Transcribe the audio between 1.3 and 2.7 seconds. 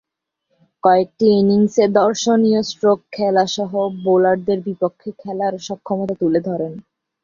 ইনিংসে দর্শনীয়